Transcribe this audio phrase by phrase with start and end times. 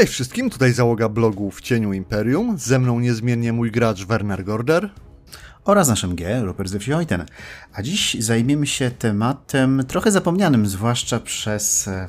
[0.00, 2.58] Cześć wszystkim, tutaj załoga blogu w cieniu Imperium.
[2.58, 4.90] Ze mną niezmiennie mój gracz Werner Gorder.
[5.64, 7.26] Oraz naszym G, Rupert Zewsioiten.
[7.72, 12.08] A dziś zajmiemy się tematem trochę zapomnianym, zwłaszcza przez e,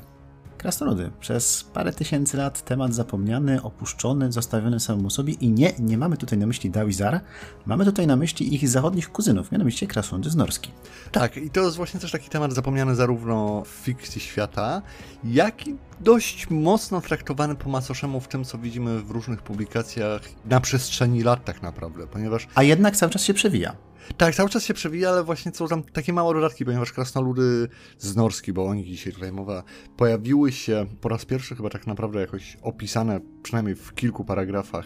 [0.62, 1.12] krasnoludy.
[1.20, 6.40] Przez parę tysięcy lat temat zapomniany, opuszczony, zostawiony samemu sobie i nie, nie mamy tutaj
[6.40, 7.20] na myśli Dawizar,
[7.66, 10.72] mamy tutaj na myśli ich zachodnich kuzynów, mianowicie krasnoludy z Norski.
[11.12, 14.82] Tak, i to jest właśnie też taki temat zapomniany zarówno w fikcji świata,
[15.24, 20.60] jak i dość mocno traktowany po macoszemu w tym, co widzimy w różnych publikacjach na
[20.60, 22.48] przestrzeni lat tak naprawdę, ponieważ...
[22.56, 23.76] A jednak cały czas się przewija.
[24.18, 28.16] Tak, cały czas się przewija, ale właśnie są tam takie małe dodatki, ponieważ krasnoludy z
[28.16, 29.64] Norski, bo o nich dzisiaj tutaj mowa,
[29.98, 34.86] pojawiły się po raz pierwszy chyba tak naprawdę jakoś opisane, przynajmniej w kilku paragrafach,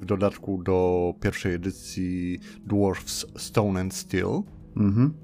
[0.00, 4.42] w dodatku do pierwszej edycji Dwarfs Stone and Steel.
[4.76, 5.14] Mhm.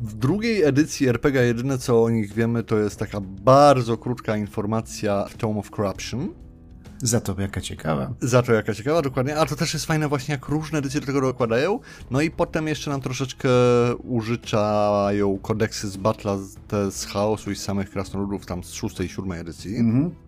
[0.00, 5.24] W drugiej edycji RPG jedyne co o nich wiemy to jest taka bardzo krótka informacja
[5.28, 6.28] w Tome of Corruption,
[7.04, 8.14] za to jaka ciekawa.
[8.20, 9.36] Za to jaka ciekawa, dokładnie.
[9.36, 11.80] A to też jest fajne właśnie, jak różne edycje do tego dokładają.
[12.10, 13.48] No i potem jeszcze nam troszeczkę
[14.02, 16.38] użyczają kodeksy z Batla,
[16.68, 19.76] te z chaosu i z samych krasnoludów tam z szóstej i siódmej edycji.
[19.76, 20.23] Mhm.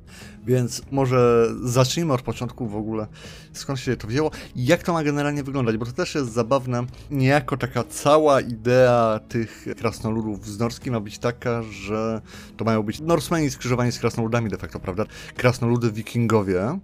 [0.47, 3.07] Więc może zacznijmy od początku w ogóle,
[3.53, 6.87] skąd się to wzięło i jak to ma generalnie wyglądać, bo to też jest zabawne.
[7.11, 12.21] Niejako taka cała idea tych krasnoludów z Norski ma być taka, że
[12.57, 15.05] to mają być Norsemani skrzyżowani z krasnoludami de facto, prawda?
[15.37, 16.79] Krasnoludy wikingowie,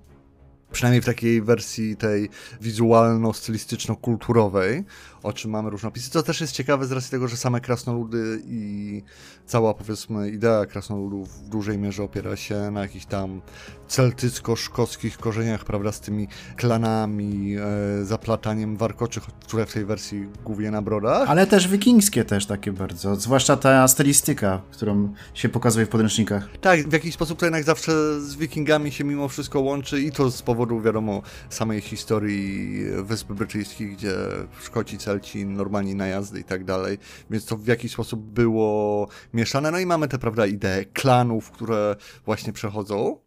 [0.73, 2.29] przynajmniej w takiej wersji tej
[2.61, 4.85] wizualno-stylistyczno-kulturowej,
[5.23, 6.11] o czym mamy różne opisy.
[6.11, 9.03] To też jest ciekawe z racji tego, że same krasnoludy i
[9.47, 13.41] cała, powiedzmy, idea krasnoludów w dużej mierze opiera się na jakichś tam
[13.89, 20.83] celtycko-szkockich korzeniach, prawda, z tymi klanami, e, zaplataniem warkoczych, które w tej wersji głównie na
[20.83, 21.31] brodach.
[21.31, 26.49] Ale też wikingskie też takie bardzo, zwłaszcza ta stylistyka, którą się pokazuje w podręcznikach.
[26.61, 30.31] Tak, w jakiś sposób to jednak zawsze z wikingami się mimo wszystko łączy i to
[30.31, 34.15] z powodu, wiadomo, samej historii Wysp Brytyjskich, gdzie
[34.63, 34.99] Szkoci,
[35.47, 36.99] Normalni najazdy i tak dalej,
[37.31, 39.71] więc to w jakiś sposób było mieszane.
[39.71, 43.19] No i mamy te, prawda, idee klanów, które właśnie przechodzą.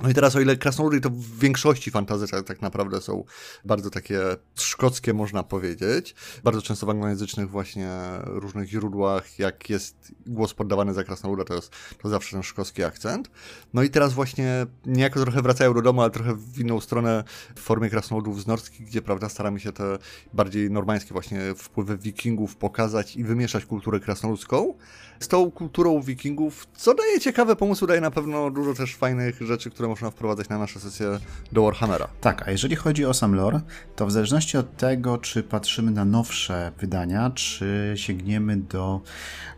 [0.00, 3.24] No i teraz o ile krasnoludy to w większości fantazy tak, tak naprawdę są
[3.64, 4.20] bardzo takie
[4.54, 6.14] szkockie można powiedzieć,
[6.44, 7.90] bardzo często w anglojęzycznych właśnie
[8.24, 13.30] różnych źródłach, jak jest głos poddawany za krasnoluda, to jest to zawsze ten szkocki akcent.
[13.74, 17.24] No i teraz właśnie niejako trochę wracają do domu, ale trochę w inną stronę
[17.54, 19.98] w formie krasnoludów z norskich, gdzie prawda staramy się te
[20.32, 24.74] bardziej normańskie właśnie wpływy wikingów pokazać i wymieszać kulturę krasnoludzką
[25.20, 29.70] z tą kulturą wikingów, co daje ciekawe pomysły, daje na pewno dużo też fajnych rzeczy,
[29.70, 31.18] które można wprowadzać na nasze sesje
[31.52, 32.08] do Warhammera.
[32.20, 33.60] Tak, a jeżeli chodzi o sam lore,
[33.96, 39.00] to w zależności od tego, czy patrzymy na nowsze wydania, czy sięgniemy do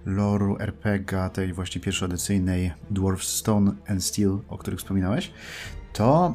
[0.07, 5.31] loru RPG, tej właśnie pierwszoedycyjnej Dwarf Stone and Steel, o których wspominałeś,
[5.93, 6.35] to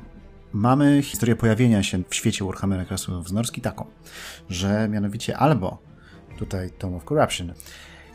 [0.53, 2.85] mamy historię pojawienia się w świecie Warhammera
[3.31, 3.85] Norski taką,
[4.49, 5.77] że mianowicie albo
[6.37, 7.53] tutaj Tome of Corruption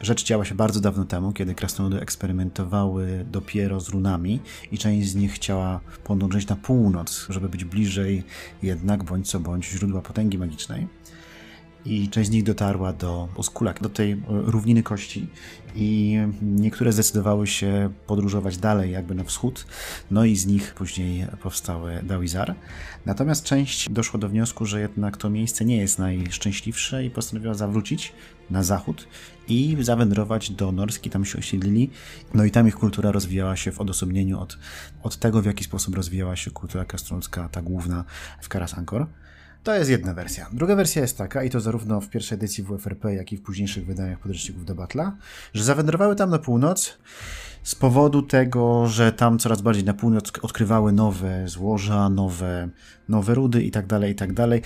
[0.00, 4.40] Rzecz działa się bardzo dawno temu, kiedy krasnoludy eksperymentowały dopiero z runami
[4.72, 8.24] i część z nich chciała podążyć na północ, żeby być bliżej
[8.62, 10.86] jednak bądź co bądź źródła potęgi magicznej.
[11.84, 15.28] I część z nich dotarła do Oskulak, do tej równiny kości
[15.74, 19.66] i niektóre zdecydowały się podróżować dalej, jakby na wschód,
[20.10, 22.54] no i z nich później powstały Dawizar.
[23.06, 28.12] Natomiast część doszła do wniosku, że jednak to miejsce nie jest najszczęśliwsze i postanowiła zawrócić
[28.50, 29.08] na zachód
[29.48, 31.90] i zawędrować do Norski, tam się osiedlili.
[32.34, 34.58] No i tam ich kultura rozwijała się w odosobnieniu od,
[35.02, 38.04] od tego, w jaki sposób rozwijała się kultura krasnoludzka, ta główna
[38.40, 39.06] w Karasankor.
[39.62, 40.46] To jest jedna wersja.
[40.52, 43.86] Druga wersja jest taka, i to zarówno w pierwszej edycji WFRP, jak i w późniejszych
[43.86, 45.12] wydaniach podręczników do Battle'a,
[45.54, 46.98] że zawędrowały tam na północ
[47.62, 52.68] z powodu tego, że tam coraz bardziej na północ odkrywały nowe złoża, nowe,
[53.08, 54.62] nowe rudy i tak dalej, i tak dalej,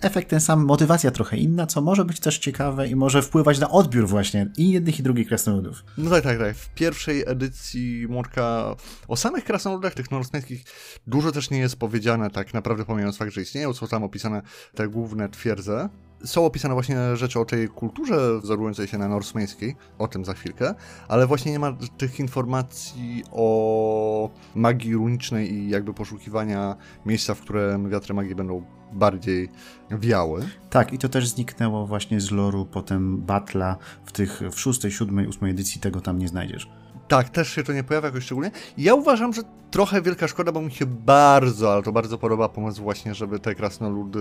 [0.00, 3.70] efekt ten sam, motywacja trochę inna, co może być też ciekawe i może wpływać na
[3.70, 5.84] odbiór właśnie i jednych i drugich krasnoludów.
[5.98, 6.56] No tak, tak, tak.
[6.56, 8.76] W pierwszej edycji Młodka
[9.08, 10.64] o samych krasnoludach, tych norweskich,
[11.06, 14.42] dużo też nie jest powiedziane, tak naprawdę pomijając fakt, że istnieją, są tam opisane
[14.74, 15.88] te główne twierdze.
[16.24, 20.74] Są opisane właśnie rzeczy o tej kulturze wzorującej się na norsmeńskiej, o tym za chwilkę,
[21.08, 26.76] ale właśnie nie ma tych informacji o magii runicznej i jakby poszukiwania
[27.06, 28.62] miejsca, w którym wiatry magii będą
[28.92, 29.48] bardziej
[29.90, 30.48] wiały.
[30.70, 35.26] Tak, i to też zniknęło właśnie z loru potem Batla w tych w szóstej, siódmej,
[35.26, 36.68] ósmej edycji tego tam nie znajdziesz.
[37.08, 38.50] Tak, też się to nie pojawia jakoś szczególnie.
[38.78, 42.82] Ja uważam, że trochę wielka szkoda, bo mi się bardzo, ale to bardzo podoba pomysł
[42.82, 44.20] właśnie, żeby te krasnoludy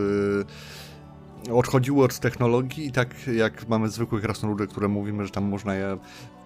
[1.53, 5.97] odchodziły od technologii i tak jak mamy zwykłe krasnoludy, które mówimy, że tam można je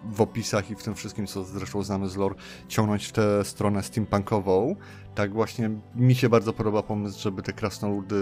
[0.05, 2.35] w opisach i w tym wszystkim, co zresztą znamy z lore,
[2.67, 4.75] ciągnąć w tę stronę steampunkową,
[5.15, 8.15] tak właśnie mi się bardzo podoba pomysł, żeby te krasnoludy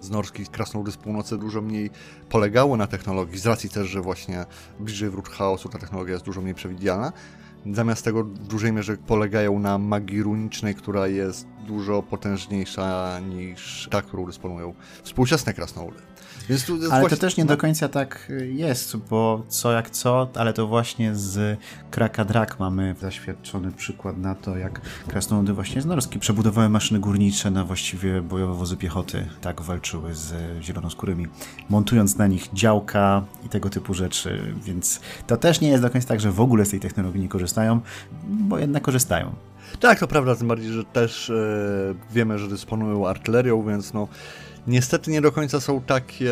[0.00, 1.90] z norskich krasnoludy z północy dużo mniej
[2.28, 4.44] polegało na technologii, z racji też, że właśnie
[4.80, 7.12] bliżej wrót chaosu ta technologia jest dużo mniej przewidziana.
[7.72, 14.02] Zamiast tego w dużej mierze polegają na magii runicznej, która jest dużo potężniejsza niż ta,
[14.02, 15.98] którą dysponują współczesne krasnoludy.
[16.48, 17.08] Więc tu ale właśnie...
[17.08, 21.58] to też nie do końca tak jest, bo co jak co, ale to właśnie z
[21.90, 27.50] Kraka Drak mamy zaświadczony przykład na to, jak krasnoludy właśnie z Norski przebudowały maszyny górnicze
[27.50, 29.26] na właściwie bojowe wozy piechoty.
[29.40, 31.26] Tak walczyły z zielonoskórymi,
[31.68, 36.08] montując na nich działka i tego typu rzeczy, więc to też nie jest do końca
[36.08, 37.53] tak, że w ogóle z tej technologii nie korzystają,
[38.24, 39.34] bo jednak korzystają.
[39.80, 41.34] Tak, to prawda, tym bardziej, że też e,
[42.12, 44.08] wiemy, że dysponują artylerią, więc no
[44.66, 46.30] niestety nie do końca są takie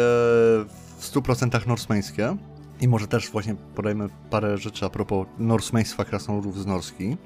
[0.98, 2.36] w 100% norsmeńskie.
[2.80, 7.16] I może też właśnie podajmy parę rzeczy a propos norsmeństwa krasnoludów z Norski.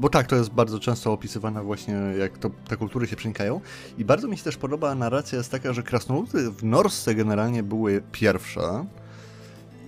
[0.00, 3.60] Bo tak, to jest bardzo często opisywane właśnie, jak to, te kultury się przenikają.
[3.98, 8.02] I bardzo mi się też podoba narracja jest taka, że krasnoludy w Norsce generalnie były
[8.12, 8.84] pierwsze,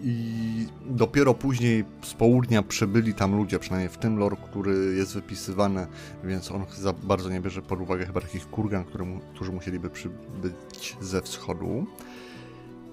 [0.03, 5.87] i dopiero później z południa przybyli tam ludzie, przynajmniej w tym lore, który jest wypisywany,
[6.25, 10.97] więc on za bardzo nie bierze pod uwagę chyba takich kurgan, mu, którzy musieliby przybyć
[11.01, 11.87] ze wschodu.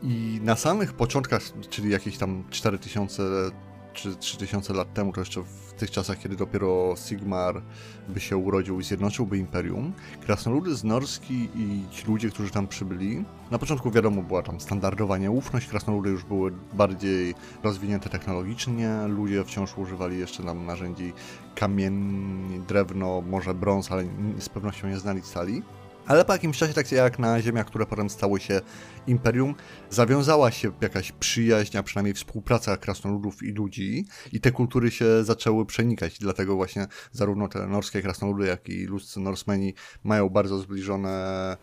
[0.03, 3.23] I na samych początkach, czyli jakieś tam 4000
[3.97, 7.61] czy 3000 lat temu, to jeszcze w tych czasach, kiedy dopiero Sigmar
[8.07, 9.93] by się urodził i zjednoczyłby Imperium,
[10.25, 15.17] krasnoludy z Norski i ci ludzie, którzy tam przybyli, na początku wiadomo była tam standardowa
[15.17, 21.13] nieufność, krasnoludy już były bardziej rozwinięte technologicznie, ludzie wciąż używali jeszcze tam narzędzi
[21.55, 24.03] kamień, drewno, może brąz, ale
[24.39, 25.63] z pewnością nie znali stali.
[26.07, 28.61] Ale po jakimś czasie, tak jak na ziemiach, które potem stały się
[29.07, 29.55] imperium,
[29.89, 35.65] zawiązała się jakaś przyjaźń, a przynajmniej współpraca krasnoludów i ludzi i te kultury się zaczęły
[35.65, 36.19] przenikać.
[36.19, 39.73] Dlatego właśnie zarówno te norskie krasnoludy, jak i ludzcy Norsemeni
[40.03, 41.57] mają bardzo zbliżone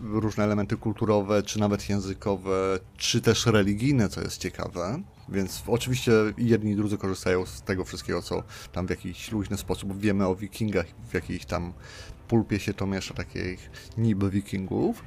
[0.00, 5.02] różne elementy kulturowe, czy nawet językowe, czy też religijne, co jest ciekawe.
[5.28, 8.42] Więc oczywiście jedni i drudzy korzystają z tego wszystkiego, co
[8.72, 11.72] tam w jakiś luźny sposób wiemy o wikingach, w jakiejś tam
[12.28, 15.02] pulpie się to miesza takich niby wikingów.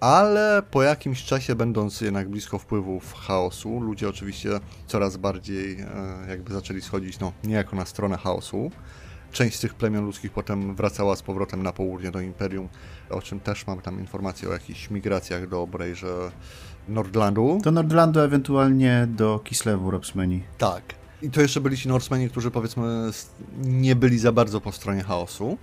[0.00, 4.50] Ale po jakimś czasie, będąc jednak blisko wpływów chaosu, ludzie oczywiście
[4.86, 5.86] coraz bardziej e,
[6.28, 8.70] jakby zaczęli schodzić, no niejako na stronę chaosu.
[9.32, 12.68] Część z tych plemion ludzkich potem wracała z powrotem na południe do Imperium,
[13.10, 16.30] o czym też mam tam informacje o jakichś migracjach do że
[16.88, 17.58] Nordlandu.
[17.62, 20.42] Do Nordlandu, ewentualnie do Kislewu, Robsmeni.
[20.58, 20.82] Tak.
[21.22, 23.10] I to jeszcze byli ci Norsemeni, którzy powiedzmy
[23.58, 25.58] nie byli za bardzo po stronie chaosu.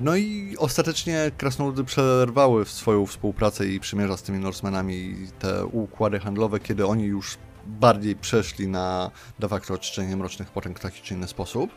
[0.00, 6.60] No i ostatecznie krasnoludy przerwały swoją współpracę i przymierza z tymi Norsemenami te układy handlowe,
[6.60, 11.28] kiedy oni już bardziej przeszli na de facto oczyszczenie mrocznych potęg w taki czy inny
[11.28, 11.70] sposób.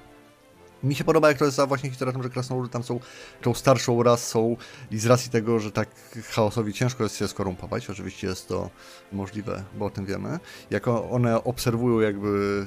[0.84, 3.00] Mi się podoba, jak to jest za właśnie historia, że krasnoludy tam są
[3.42, 4.58] tą starszą rasą
[4.92, 5.90] i z racji tego, że tak
[6.30, 8.70] chaosowi ciężko jest się skorumpować, oczywiście jest to
[9.12, 10.40] możliwe, bo o tym wiemy,
[10.70, 12.66] jako one obserwują jakby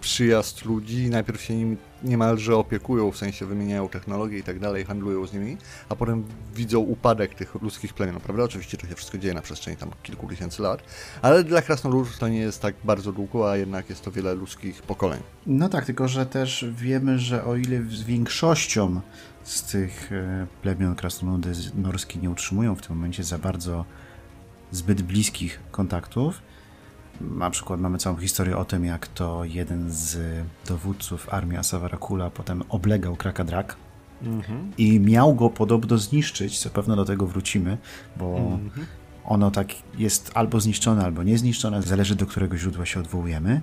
[0.00, 5.26] przyjazd ludzi, najpierw się nimi niemalże opiekują, w sensie wymieniają technologie i tak dalej, handlują
[5.26, 5.56] z nimi,
[5.88, 8.42] a potem widzą upadek tych ludzkich plemion, prawda?
[8.42, 10.82] Oczywiście to się wszystko dzieje na przestrzeni tam kilku tysięcy lat,
[11.22, 14.82] ale dla krasnoludów to nie jest tak bardzo długo, a jednak jest to wiele ludzkich
[14.82, 15.20] pokoleń.
[15.46, 19.00] No tak, tylko że też wiemy, że o ile z większością
[19.44, 23.84] z tych e, plemion krasnoludy norskie nie utrzymują w tym momencie za bardzo
[24.70, 26.42] zbyt bliskich kontaktów,
[27.20, 30.18] na przykład mamy całą historię o tym, jak to jeden z
[30.68, 33.76] dowódców armii Asavarakula potem oblegał Krakadrak
[34.22, 34.72] mhm.
[34.78, 37.78] i miał go podobno zniszczyć, co pewno do tego wrócimy,
[38.16, 38.86] bo mhm.
[39.24, 39.68] ono tak
[39.98, 43.60] jest albo zniszczone, albo niezniszczone, zależy do którego źródła się odwołujemy.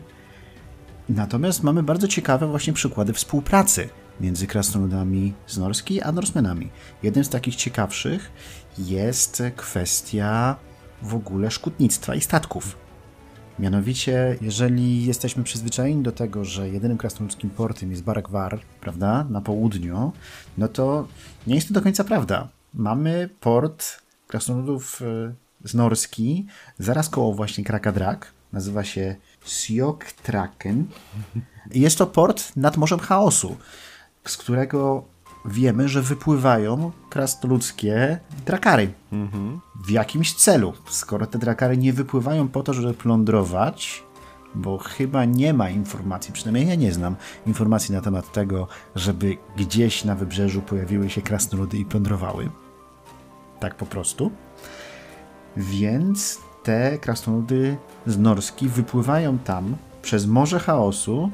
[1.10, 3.90] Natomiast mamy bardzo ciekawe właśnie przykłady współpracy
[4.22, 6.70] między krasnoludami z Norski a Norsemenami.
[7.04, 8.32] Jednym z takich ciekawszych
[8.78, 10.56] jest kwestia
[11.02, 12.83] w ogóle szkutnictwa i statków.
[13.60, 19.42] Mianowicie, jeżeli jesteśmy przyzwyczajeni do tego, że jedynym krasnoludzkim portem jest Barak War, prawda, na
[19.42, 20.12] południu,
[20.58, 21.08] no to
[21.48, 22.48] nie jest to do końca prawda.
[22.74, 25.34] Mamy port krasnoludów e,
[25.64, 26.46] z Norski,
[26.80, 30.86] zaraz koło właśnie Krakadrak, nazywa się Sjoktraken.
[31.72, 33.58] Jest to port nad Morzem Chaosu,
[34.26, 35.04] z którego
[35.46, 38.94] wiemy, że wypływają krasnoludzkie drakary.
[39.12, 39.60] Mhm.
[39.86, 40.74] W jakimś celu.
[40.90, 44.04] Skoro te drakary nie wypływają po to, żeby plądrować,
[44.56, 47.16] bo chyba nie ma informacji, przynajmniej ja nie znam
[47.48, 52.50] informacji na temat tego, żeby gdzieś na wybrzeżu pojawiły się krasnoludy i plądrowały.
[53.60, 54.32] Tak po prostu.
[55.58, 61.32] Więc te krasnoludy z Norski wypływają tam przez Morze Chaosu,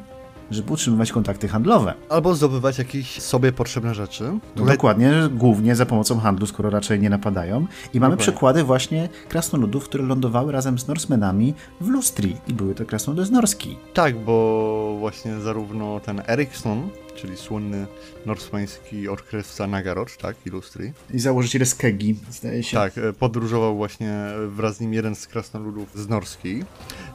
[0.51, 1.93] żeby utrzymywać kontakty handlowe.
[2.09, 4.23] Albo zdobywać jakieś sobie potrzebne rzeczy.
[4.23, 7.67] No Tutaj- Dokładnie, głównie za pomocą handlu, skoro raczej nie napadają.
[7.93, 12.35] I mamy przykłady właśnie krasnoludów, które lądowały razem z Norsemenami w Lustri.
[12.47, 13.77] I były to krasnoludy z Norski.
[13.93, 17.87] Tak, bo właśnie zarówno ten Eriksson, czyli słynny
[18.25, 22.77] norsmański odkrywca Nagarocz, tak, Illustri, I założyciel Skegi, zdaje się.
[22.77, 26.63] tak, e, podróżował właśnie wraz z nim jeden z krasnoludów z Norski.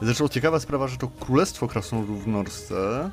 [0.04, 3.10] Zresztą ciekawa sprawa, że to Królestwo Krasnoludów w Norsce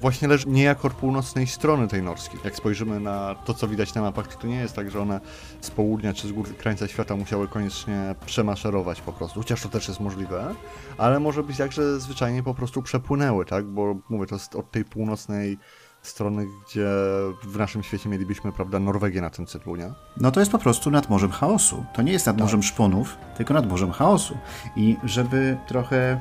[0.00, 2.38] właśnie leży niejako od północnej strony tej Norski.
[2.44, 5.20] Jak spojrzymy na to, co widać na mapach, to to nie jest tak, że one
[5.60, 9.88] z południa czy z gór krańca świata musiały koniecznie przemaszerować po prostu, chociaż to też
[9.88, 10.54] jest możliwe,
[10.98, 14.70] ale może być tak, że zwyczajnie po prostu przepłynęły, tak, bo mówię, to jest od
[14.70, 15.58] tej północnej
[16.02, 16.88] strony, gdzie
[17.42, 19.92] w naszym świecie mielibyśmy, prawda, Norwegię na tym cyklu, nie?
[20.16, 21.84] No to jest po prostu nad Morzem Chaosu.
[21.94, 24.38] To nie jest nad Morzem Szponów, tylko nad Morzem Chaosu.
[24.76, 26.20] I żeby trochę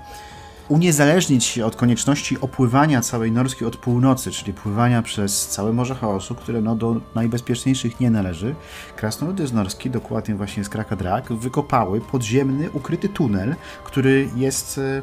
[0.70, 6.36] uniezależnić się od konieczności opływania całej Norski od północy, czyli pływania przez całe Morze Chaosu,
[6.36, 8.56] które no do najbezpieczniejszych nie należy,
[8.96, 15.02] krasnoludy z Norski, dokładnie właśnie z Krakadrak, wykopały podziemny, ukryty tunel, który jest e,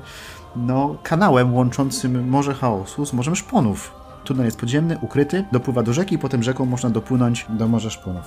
[0.56, 4.05] no, kanałem łączącym Morze Chaosu z Morzem Szponów.
[4.26, 8.24] Tunel jest podziemny, ukryty, dopływa do rzeki i potem rzeką można dopłynąć do Morza Szponów.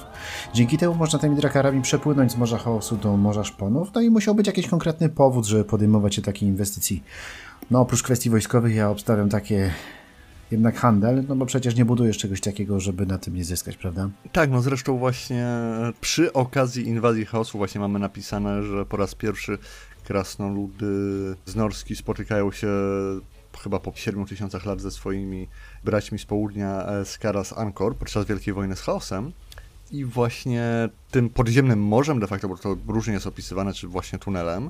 [0.54, 4.36] Dzięki temu można tymi drakarami przepłynąć z Morza Chaosu do Morza Szponów, no i musiał
[4.36, 7.04] być jakiś konkretny powód, żeby podejmować się takiej inwestycji.
[7.72, 9.72] No oprócz kwestii wojskowych ja obstawiam takie
[10.52, 14.10] jednak handel, no bo przecież nie budujesz czegoś takiego, żeby na tym nie zyskać, prawda?
[14.32, 15.48] Tak, no zresztą właśnie
[16.02, 19.58] przy okazji inwazji chaosu właśnie mamy napisane, że po raz pierwszy
[20.04, 20.86] krasnoludy
[21.46, 22.68] z Norski spotykają się
[23.64, 25.48] chyba po 7 tysiącach lat ze swoimi
[25.84, 29.32] braćmi z południa e, z Ankor podczas Wielkiej Wojny z Chaosem.
[29.92, 34.70] I właśnie tym podziemnym morzem de facto, bo to różnie jest opisywane, czy właśnie tunelem,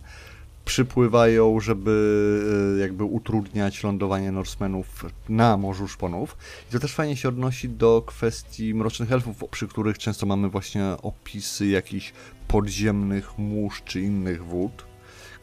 [0.65, 6.37] przypływają, żeby e, jakby utrudniać lądowanie Norsemenów na Morzu Szponów.
[6.69, 10.85] I to też fajnie się odnosi do kwestii mrocznych elfów, przy których często mamy właśnie
[11.01, 12.13] opisy jakichś
[12.47, 14.88] podziemnych mórz czy innych wód,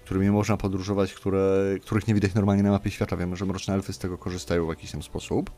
[0.06, 3.16] którymi można podróżować, które, których nie widać normalnie na mapie świata.
[3.16, 5.50] Wiemy, że mroczne elfy z tego korzystają w jakiś tam sposób.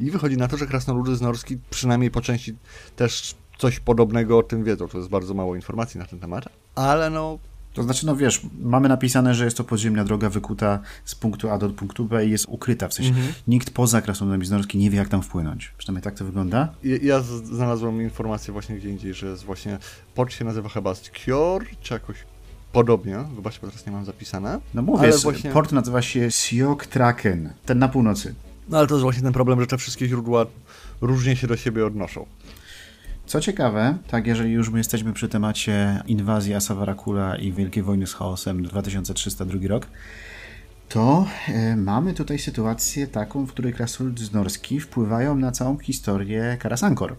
[0.00, 2.56] I wychodzi na to, że krasnoludy z Norski przynajmniej po części
[2.96, 4.88] też coś podobnego o tym wiedzą.
[4.88, 6.44] To jest bardzo mało informacji na ten temat,
[6.74, 7.38] ale no
[7.74, 11.58] To znaczy, no wiesz, mamy napisane, że jest to podziemna droga wykuta z punktu A
[11.58, 13.12] do punktu B i jest ukryta, w sensie
[13.48, 15.74] nikt poza krasnoludami z Norski nie wie, jak tam wpłynąć.
[15.78, 16.74] Przynajmniej tak to wygląda.
[16.84, 19.78] Ja- Ja znalazłem informację właśnie gdzie indziej, że jest właśnie
[20.14, 22.16] port się nazywa chyba Skjor, czy jakoś
[22.72, 23.18] podobnie.
[23.36, 24.60] Zobaczcie, bo teraz nie mam zapisane.
[24.74, 28.34] No mówię, Ale właśnie- port nazywa się Siok Traken, ten na północy.
[28.68, 30.46] No ale to jest właśnie ten problem, że te wszystkie źródła
[31.00, 32.26] różnie się do siebie odnoszą.
[33.26, 38.14] Co ciekawe, tak jeżeli już my jesteśmy przy temacie inwazji Asavarakula i Wielkiej Wojny z
[38.14, 39.86] Chaosem 2302 rok,
[40.88, 43.74] to e, mamy tutaj sytuację taką, w której
[44.16, 47.16] z Norski wpływają na całą historię Karasankor.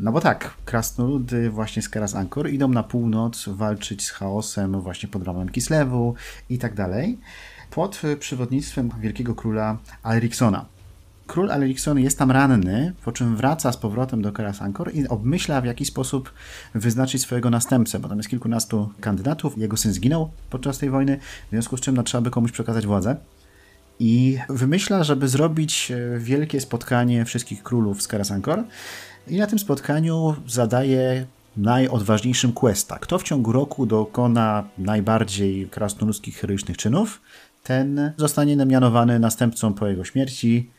[0.00, 5.24] No bo tak, krasnoludy właśnie z Karasankor idą na północ walczyć z chaosem właśnie pod
[5.24, 6.14] ramem Kislewu
[6.50, 7.18] i tak dalej,
[7.70, 10.64] pod przewodnictwem wielkiego króla Alriksona.
[11.26, 15.64] Król Alriksson jest tam ranny, po czym wraca z powrotem do Karasankor i obmyśla w
[15.64, 16.32] jaki sposób
[16.74, 19.58] wyznaczyć swojego następcę, bo tam jest kilkunastu kandydatów.
[19.58, 22.86] Jego syn zginął podczas tej wojny, w związku z czym no, trzeba by komuś przekazać
[22.86, 23.16] władzę.
[23.98, 28.64] I wymyśla, żeby zrobić e, wielkie spotkanie wszystkich królów z Karasankor
[29.28, 32.98] i na tym spotkaniu zadaje najodważniejszym questa.
[32.98, 37.20] Kto w ciągu roku dokona najbardziej krasnoludzkich heroicznych czynów,
[37.62, 40.70] ten zostanie mianowany następcą po jego śmierci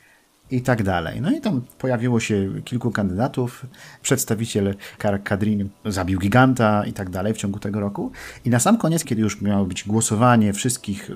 [0.51, 1.21] i tak dalej.
[1.21, 3.65] No i tam pojawiło się kilku kandydatów.
[4.01, 4.75] Przedstawiciel
[5.23, 8.11] Kadrin zabił giganta i tak dalej w ciągu tego roku.
[8.45, 11.13] I na sam koniec, kiedy już miało być głosowanie wszystkich y,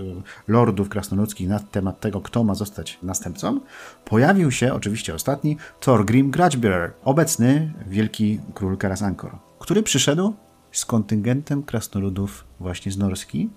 [0.47, 3.59] lordów krasnoludzkich na temat tego, kto ma zostać następcą,
[4.05, 10.33] pojawił się oczywiście ostatni Thorgrim Grudgebearer, obecny wielki król Karasankor, który przyszedł
[10.71, 13.49] z kontyngentem krasnoludów właśnie z Norski,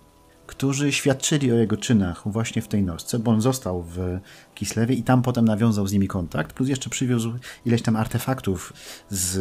[0.46, 4.18] którzy świadczyli o jego czynach właśnie w tej nosce, bo on został w
[4.54, 7.32] Kislewie i tam potem nawiązał z nimi kontakt, plus jeszcze przywiózł
[7.66, 8.72] ileś tam artefaktów
[9.10, 9.40] z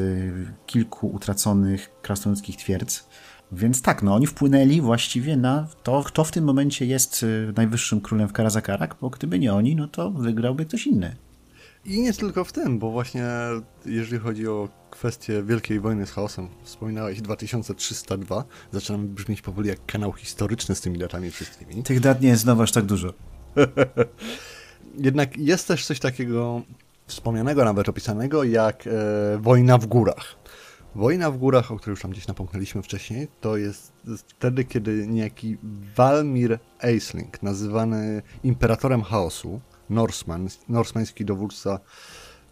[0.65, 3.07] kilku utraconych krasnoludzkich twierdz.
[3.51, 8.01] Więc tak, no oni wpłynęli właściwie na to, kto w tym momencie jest y, najwyższym
[8.01, 11.15] królem w Karazakarak, bo gdyby nie oni, no to wygrałby ktoś inny.
[11.85, 13.25] I nie tylko w tym, bo właśnie
[13.85, 20.13] jeżeli chodzi o kwestię Wielkiej Wojny z Chaosem, wspominałeś 2302, zaczynam brzmieć powoli jak kanał
[20.13, 21.83] historyczny z tymi datami wszystkimi.
[21.83, 23.13] Tych dat nie jest znowu aż tak dużo.
[24.97, 26.61] Jednak jest też coś takiego
[27.07, 28.91] wspomnianego, nawet opisanego, jak e,
[29.37, 30.35] wojna w górach.
[30.95, 33.91] Wojna w górach, o której już tam gdzieś napomknęliśmy wcześniej, to jest
[34.27, 35.57] wtedy, kiedy niejaki
[35.95, 39.61] Walmir Aisling, nazywany imperatorem chaosu,
[39.93, 41.79] Norseman, norsmański dowódca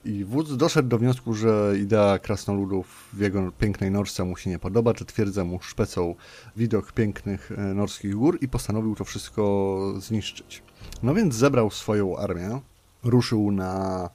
[0.05, 4.59] i wódz doszedł do wniosku, że idea krasnoludów w jego pięknej Norsce mu się nie
[4.59, 6.15] podoba, czy twierdza mu szpecą
[6.55, 10.63] widok pięknych e, norskich gór i postanowił to wszystko zniszczyć.
[11.03, 12.61] No więc zebrał swoją armię,
[13.03, 14.09] ruszył na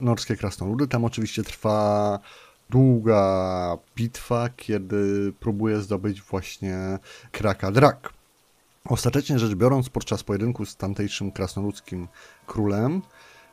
[0.00, 0.88] norskie krasnoludy.
[0.88, 2.18] Tam oczywiście trwa
[2.70, 6.98] długa bitwa, kiedy próbuje zdobyć właśnie
[7.32, 8.12] Kraka Drak.
[8.88, 12.08] Ostatecznie rzecz biorąc, podczas pojedynku z tamtejszym krasnoludzkim
[12.46, 13.02] królem,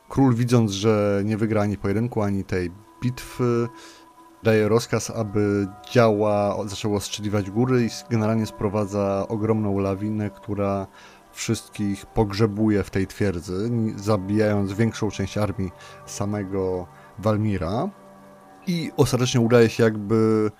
[0.08, 2.70] król widząc, że nie wygra ani pojedynku, ani tej
[3.02, 3.68] bitwy,
[4.42, 10.86] daje rozkaz, aby działa zaczęło ostrzeliwać góry i generalnie sprowadza ogromną lawinę, która
[11.32, 15.70] wszystkich pogrzebuje w tej twierdzy, zabijając większą część armii
[16.06, 16.86] samego
[17.18, 17.90] Walmira.
[18.66, 20.50] I ostatecznie udaje się jakby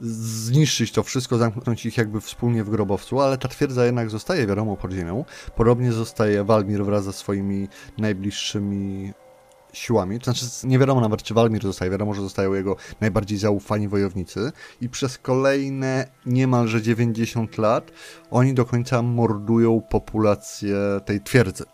[0.00, 4.76] zniszczyć to wszystko, zamknąć ich jakby wspólnie w grobowcu, ale ta twierdza jednak zostaje wiadomo
[4.76, 5.24] pod ziemią.
[5.56, 9.12] Podobnie zostaje Walmir wraz ze swoimi najbliższymi
[9.72, 10.18] siłami.
[10.18, 14.52] To znaczy, nie wiadomo nawet, czy Walmir zostaje, wiadomo, że zostają jego najbardziej zaufani wojownicy.
[14.80, 17.90] I przez kolejne niemalże 90 lat
[18.30, 21.64] oni do końca mordują populację tej twierdzy.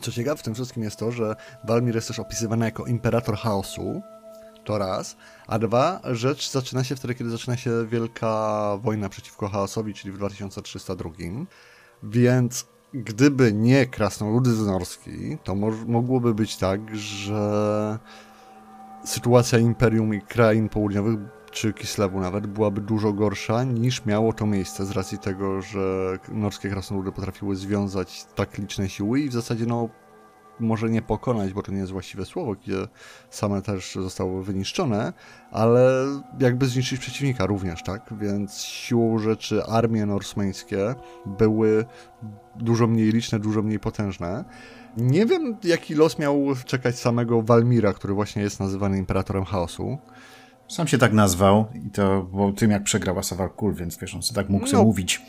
[0.00, 4.02] Co ciekawe w tym wszystkim jest to, że Walmir jest też opisywany jako imperator chaosu,
[4.66, 9.94] to raz, a dwa, rzecz zaczyna się wtedy, kiedy zaczyna się wielka wojna przeciwko chaosowi,
[9.94, 11.10] czyli w 2302,
[12.02, 17.98] więc gdyby nie krasnoludy z Norski, to mo mogłoby być tak, że
[19.04, 21.18] sytuacja Imperium i krain południowych,
[21.50, 26.70] czy Kislewu nawet, byłaby dużo gorsza niż miało to miejsce z racji tego, że norskie
[26.70, 29.88] krasnoludy potrafiły związać tak liczne siły i w zasadzie no
[30.60, 32.76] może nie pokonać, bo to nie jest właściwe słowo, gdzie
[33.30, 35.12] same też zostały wyniszczone,
[35.50, 36.06] ale
[36.40, 38.14] jakby zniszczyć przeciwnika również, tak?
[38.20, 40.94] Więc siłą rzeczy armie norsmeńskie
[41.26, 41.84] były
[42.56, 44.44] dużo mniej liczne, dużo mniej potężne.
[44.96, 49.98] Nie wiem, jaki los miał czekać samego Walmira, który właśnie jest nazywany Imperatorem Chaosu.
[50.68, 53.22] Sam się tak nazwał i to było tym, jak przegrała
[53.56, 55.22] Kul, więc wiesz, on sobie tak mógł no, sobie mówić.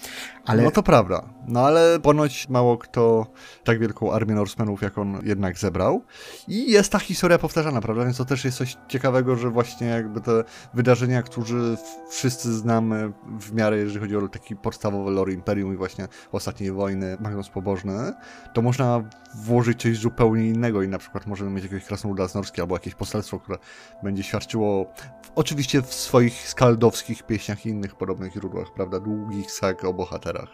[0.45, 0.63] Ale...
[0.63, 1.30] No to prawda.
[1.47, 3.28] No ale ponoć mało kto
[3.63, 6.04] tak wielką armię Norsemenów, jak on jednak zebrał.
[6.47, 8.04] I jest ta historia powtarzana, prawda?
[8.06, 11.78] Więc to też jest coś ciekawego, że właśnie jakby te wydarzenia, którzy
[12.10, 17.17] wszyscy znamy w miarę, jeżeli chodzi o taki podstawowy lore Imperium i właśnie ostatniej wojny,
[17.19, 18.13] mając pobożne,
[18.54, 19.04] to można
[19.36, 22.95] włożyć coś zupełnie innego i na przykład możemy mieć jakiegoś krasnoluda z Norski albo jakieś
[22.95, 23.58] poselstwo, które
[24.04, 24.93] będzie świadczyło
[25.38, 30.50] oczywiście w swoich skaldowskich pieśniach i innych podobnych źródłach, prawda, długich sag o bohaterach.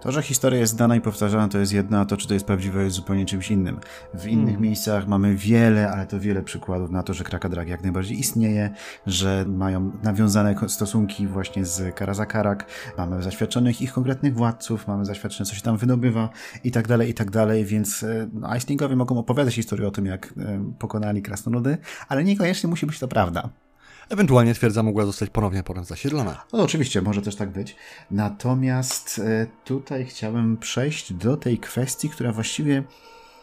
[0.00, 2.46] To, że historia jest dana i powtarzana, to jest jedna, a to, czy to jest
[2.46, 3.80] prawdziwe, jest zupełnie czymś innym.
[4.14, 4.62] W innych hmm.
[4.62, 8.70] miejscach mamy wiele, ale to wiele przykładów na to, że Krakadrag jak najbardziej istnieje,
[9.06, 12.66] że mają nawiązane stosunki właśnie z Karazakarak,
[12.98, 16.28] mamy zaświadczonych ich konkretnych władców, mamy zaświadczone, co się tam wydobywa
[16.64, 20.34] i tak dalej, i tak dalej, więc no, Icelingowie mogą opowiadać historię o tym, jak
[20.38, 23.48] e, pokonali krasnoludy, ale niekoniecznie musi być to prawda.
[24.08, 26.44] Ewentualnie twierdza mogła zostać ponownie potem zasiedlona.
[26.52, 27.76] No oczywiście, może też tak być.
[28.10, 32.82] Natomiast e, tutaj chciałem przejść do tej kwestii, która właściwie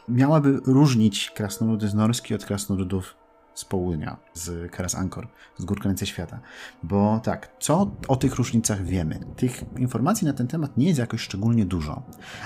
[0.09, 3.15] miałaby różnić krasnoludy z Norski od krasnoludów
[3.55, 6.39] z południa, z Karas Ankor, z gór granicy świata.
[6.83, 9.19] Bo tak, co o tych różnicach wiemy?
[9.35, 12.03] Tych informacji na ten temat nie jest jakoś szczególnie dużo,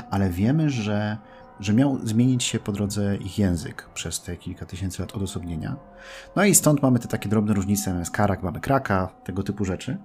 [0.09, 1.17] ale wiemy, że
[1.59, 5.75] że miał zmienić się po drodze ich język przez te kilka tysięcy lat odosobnienia.
[6.35, 9.97] No i stąd mamy te takie drobne różnice, mamy karak, mamy kraka, tego typu rzeczy.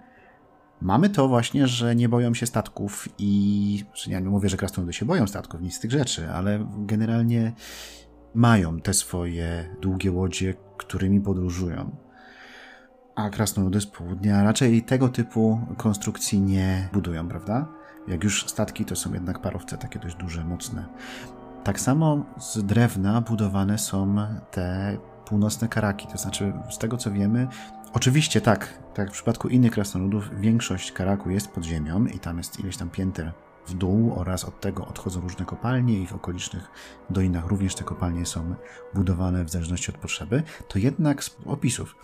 [0.81, 5.07] Mamy to właśnie, że nie boją się statków i, że nie mówię, że krasnoludy się
[5.07, 7.53] boją statków, nic z tych rzeczy, ale generalnie
[8.35, 11.97] mają te swoje długie łodzie, którymi podróżują.
[13.15, 17.69] A krasnoludy z południa raczej tego typu konstrukcji nie budują, prawda?
[18.09, 20.85] Jak już statki, to są jednak parowce takie dość duże, mocne.
[21.65, 24.17] Tak samo z drewna budowane są
[24.51, 27.49] te północne karaki, to znaczy z tego co wiemy,
[27.93, 32.39] oczywiście tak, tak jak w przypadku innych krasnoludów, większość karaku jest pod ziemią i tam
[32.39, 33.33] jest ileś tam pięter
[33.67, 36.71] w dół oraz od tego odchodzą różne kopalnie i w okolicznych
[37.11, 38.55] dolinach również te kopalnie są
[38.95, 41.97] budowane w zależności od potrzeby, to jednak z opisów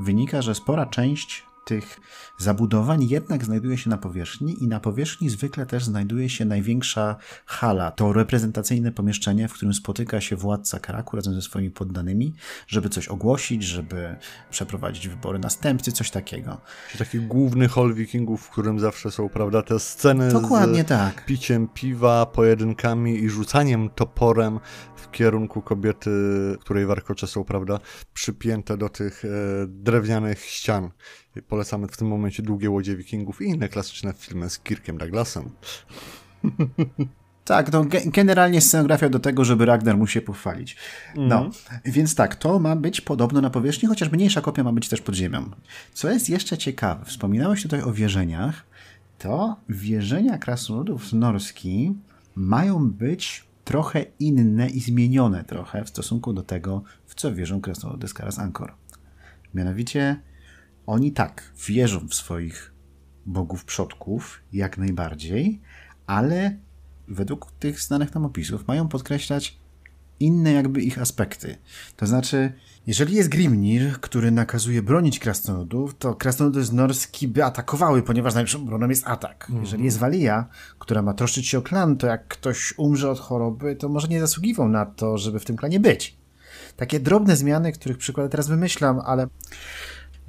[0.00, 2.00] wynika, że spora część tych
[2.38, 7.90] zabudowań jednak znajduje się na powierzchni i na powierzchni zwykle też znajduje się największa hala.
[7.90, 12.34] To reprezentacyjne pomieszczenie, w którym spotyka się władca Karaku razem ze swoimi poddanymi,
[12.66, 14.16] żeby coś ogłosić, żeby
[14.50, 16.60] przeprowadzić wybory następcy, coś takiego.
[16.90, 21.24] Czyli taki główny hall wikingów, w którym zawsze są, prawda, te sceny Dokładnie z tak.
[21.26, 24.60] piciem piwa, pojedynkami i rzucaniem toporem
[24.96, 26.10] w kierunku kobiety,
[26.60, 27.78] której warkocze są, prawda,
[28.14, 29.28] przypięte do tych e,
[29.66, 30.90] drewnianych ścian
[31.48, 35.50] polecamy w tym momencie Długie Łodzie Wikingów i inne klasyczne filmy z Kirkiem Douglasem.
[37.44, 40.76] Tak, to generalnie scenografia do tego, żeby Ragnar mógł się pochwalić.
[41.16, 41.50] No, mm.
[41.84, 45.14] więc tak, to ma być podobno na powierzchni, chociaż mniejsza kopia ma być też pod
[45.14, 45.50] ziemią.
[45.94, 48.66] Co jest jeszcze ciekawe, wspominałeś tutaj o wierzeniach,
[49.18, 51.94] to wierzenia krasnoludów z Norski
[52.34, 58.08] mają być trochę inne i zmienione trochę w stosunku do tego, w co wierzą krasnoludy
[58.08, 58.74] z Karas Ankor.
[59.54, 60.20] Mianowicie
[60.88, 62.74] oni tak, wierzą w swoich
[63.26, 65.60] bogów przodków, jak najbardziej,
[66.06, 66.56] ale
[67.08, 69.58] według tych znanych nam opisów mają podkreślać
[70.20, 71.56] inne jakby ich aspekty.
[71.96, 72.52] To znaczy,
[72.86, 78.66] jeżeli jest Grimnir, który nakazuje bronić krasnoludów, to krasnoludy z Norski by atakowały, ponieważ najlepszą
[78.66, 79.46] bronią jest atak.
[79.50, 79.62] Mm.
[79.62, 80.46] Jeżeli jest Walia,
[80.78, 84.20] która ma troszczyć się o klan, to jak ktoś umrze od choroby, to może nie
[84.20, 86.18] zasługiwał na to, żeby w tym klanie być.
[86.76, 89.26] Takie drobne zmiany, których przykłady teraz wymyślam, ale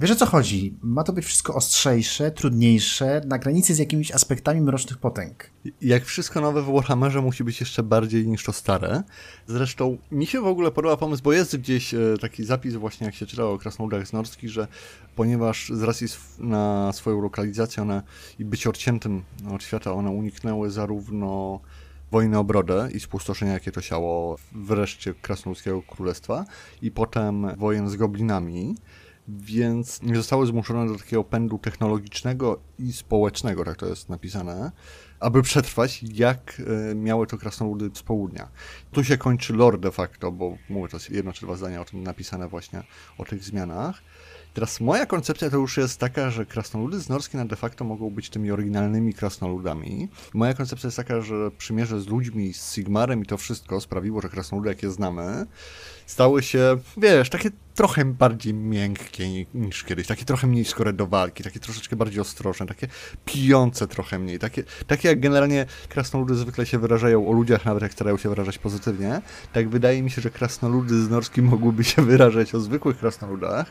[0.00, 0.74] Wiesz o co chodzi?
[0.82, 5.50] Ma to być wszystko ostrzejsze, trudniejsze, na granicy z jakimiś aspektami mrocznych potęg.
[5.80, 9.02] Jak wszystko nowe w Warhammerze musi być jeszcze bardziej niż to stare.
[9.46, 13.14] Zresztą mi się w ogóle podoba pomysł, bo jest gdzieś e, taki zapis właśnie jak
[13.14, 14.68] się czytało o krasnoludach z norskich, że
[15.16, 16.06] ponieważ z racji
[16.38, 18.02] na swoją lokalizację one
[18.38, 19.22] i być odciętym
[19.54, 21.60] od świata, one uniknęły zarówno
[22.10, 26.44] wojny o brodę i spustoszenia, jakie to siało wreszcie Krasnoludzkiego Królestwa
[26.82, 28.74] i potem wojen z goblinami,
[29.38, 34.72] więc nie zostały zmuszone do takiego pędu technologicznego i społecznego, tak to jest napisane,
[35.20, 38.48] aby przetrwać, jak e, miały to krasnoludy z południa.
[38.92, 41.84] Tu się kończy lore de facto, bo mówię, to jest jedno czy dwa zdania o
[41.84, 42.82] tym napisane właśnie,
[43.18, 44.02] o tych zmianach.
[44.54, 48.10] Teraz moja koncepcja to już jest taka, że krasnoludy z Norski na de facto mogą
[48.10, 50.08] być tymi oryginalnymi krasnoludami.
[50.34, 54.28] Moja koncepcja jest taka, że przymierze z ludźmi, z Sigmarem i to wszystko sprawiło, że
[54.28, 55.46] krasnoludy, jakie znamy,
[56.06, 61.42] stały się, wiesz, takie trochę bardziej miękkie niż kiedyś, takie trochę mniej skore do walki,
[61.42, 62.88] takie troszeczkę bardziej ostrożne, takie
[63.24, 67.92] pijące trochę mniej, takie, takie jak generalnie krasnoludy zwykle się wyrażają o ludziach, nawet jak
[67.92, 72.54] starają się wyrażać pozytywnie, tak wydaje mi się, że krasnoludy z Norski mogłyby się wyrażać
[72.54, 73.70] o zwykłych krasnoludach,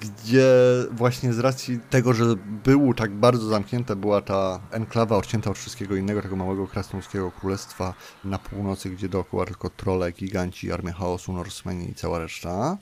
[0.00, 0.46] gdzie
[0.90, 2.24] właśnie z racji tego, że
[2.64, 7.94] było tak bardzo zamknięte, była ta enklawa odcięta od wszystkiego innego, tego małego krasnoludzkiego królestwa
[8.24, 12.78] na północy, gdzie dookoła tylko trole, giganci, armia chaosu, Norsemeni i cała reszta,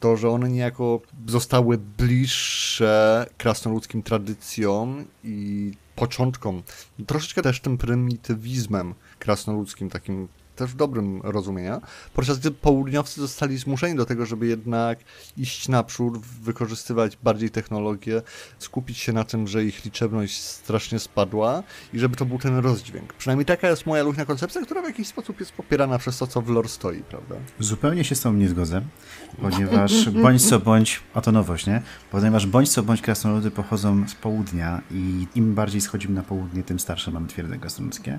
[0.00, 6.62] to, że one niejako zostały bliższe krasnoludzkim tradycjom i początkom,
[7.06, 11.80] troszeczkę też tym prymitywizmem krasnoludzkim, takim też w dobrym rozumienia,
[12.14, 14.98] podczas gdy południowcy zostali zmuszeni do tego, żeby jednak
[15.36, 18.22] iść naprzód, wykorzystywać bardziej technologię,
[18.58, 23.12] skupić się na tym, że ich liczebność strasznie spadła i żeby to był ten rozdźwięk.
[23.12, 26.42] Przynajmniej taka jest moja luźna koncepcja, która w jakiś sposób jest popierana przez to, co
[26.42, 27.34] w lore stoi, prawda?
[27.58, 28.82] Zupełnie się z tą nie zgodzę,
[29.40, 31.82] ponieważ bądź co bądź, a to nowość, nie?
[32.10, 36.78] Ponieważ bądź co bądź krasnoludy pochodzą z południa i im bardziej schodzimy na południe, tym
[36.78, 38.18] starsze mamy twierdze krasnoludzkie.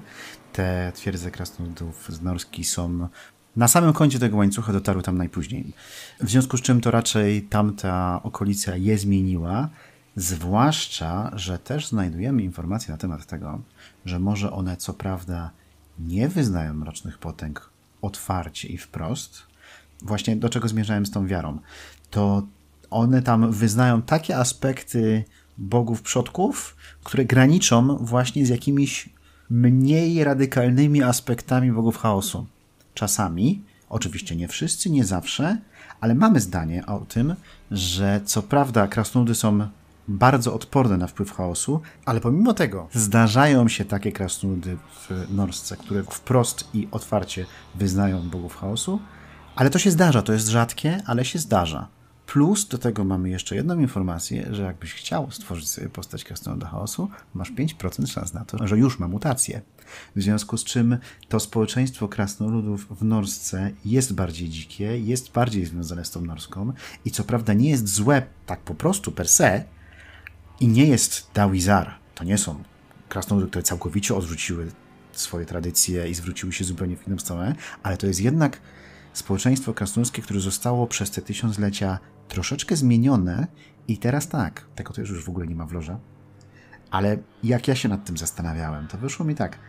[0.54, 3.08] Te twierdze krasnoludów Norski są
[3.56, 5.74] na samym końcu tego łańcucha dotarły tam najpóźniej.
[6.22, 9.70] W związku z czym to raczej tamta okolica je zmieniła,
[10.16, 13.62] zwłaszcza, że też znajdujemy informacje na temat tego,
[14.06, 15.52] że może one co prawda
[16.00, 17.70] nie wyznają mrocznych potęg
[18.02, 19.42] otwarcie i wprost.
[20.02, 21.60] Właśnie do czego zmierzałem z tą wiarą?
[22.10, 22.44] To
[22.90, 25.24] one tam wyznają takie aspekty
[25.58, 29.10] bogów przodków, które graniczą właśnie z jakimiś
[29.50, 32.46] mniej radykalnymi aspektami bogów chaosu.
[32.94, 35.58] Czasami, oczywiście nie wszyscy, nie zawsze,
[36.02, 37.36] ale mamy zdanie o tym,
[37.72, 39.60] że co prawda krasnoludy są
[40.08, 46.04] bardzo odporne na wpływ chaosu, ale pomimo tego zdarzają się takie krasnoludy w Norsce, które
[46.04, 49.00] wprost i otwarcie wyznają bogów chaosu,
[49.56, 51.88] ale to się zdarza, to jest rzadkie, ale się zdarza.
[52.34, 56.26] Plus do tego mamy jeszcze jedną informację, że jakbyś chciał stworzyć sobie postać
[56.58, 59.62] do Chaosu, masz 5% szans na to, że już ma mutację.
[60.16, 60.98] W związku z czym
[61.30, 66.74] to społeczeństwo krasnoludów w Norsce jest bardziej dzikie, jest bardziej związane z tą norską
[67.06, 69.64] i co prawda nie jest złe tak po prostu per se
[70.60, 71.96] i nie jest Dawizar.
[72.16, 72.64] To nie są
[73.10, 74.72] krasnoludy, które całkowicie odrzuciły
[75.12, 78.62] swoje tradycje i zwróciły się zupełnie w inną stronę, ale to jest jednak
[79.14, 83.48] społeczeństwo krasnoludzkie, które zostało przez te tysiąclecia troszeczkę zmienione
[83.88, 86.00] i teraz tak, tego to już w ogóle nie ma w loża,
[86.92, 89.60] ale jak ja się nad tym zastanawiałem, to wyszło mi tak,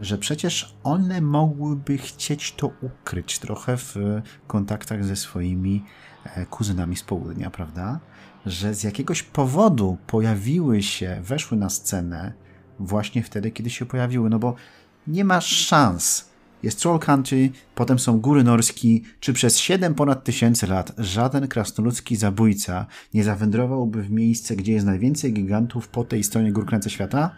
[0.00, 3.96] że przecież one mogłyby chcieć to ukryć trochę w
[4.46, 5.84] kontaktach ze swoimi
[6.24, 8.00] e, kuzynami z południa, prawda?
[8.46, 12.32] Że z jakiegoś powodu pojawiły się, weszły na scenę
[12.78, 14.54] właśnie wtedy, kiedy się pojawiły, no bo
[15.06, 16.30] nie ma szans,
[16.62, 19.00] jest Troll Country, potem są góry norskie.
[19.20, 24.86] Czy przez 7 ponad tysięcy lat żaden krasnoludzki zabójca nie zawędrowałby w miejsce, gdzie jest
[24.86, 27.30] najwięcej gigantów po tej stronie gór świata?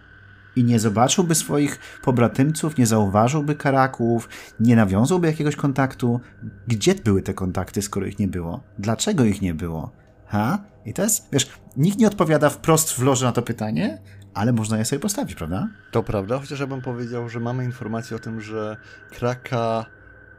[0.56, 4.28] I nie zobaczyłby swoich pobratymców, nie zauważyłby karaków,
[4.60, 6.20] nie nawiązałby jakiegoś kontaktu?
[6.68, 8.60] Gdzie były te kontakty, skoro ich nie było?
[8.78, 9.92] Dlaczego ich nie było?
[10.28, 10.58] Ha?
[10.84, 14.02] I jest, wiesz, nikt nie odpowiada wprost w loży na to pytanie,
[14.34, 15.68] ale można je sobie postawić, prawda?
[15.90, 18.76] To prawda, chociaż ja bym powiedział, że mamy informację o tym, że
[19.10, 19.86] kraka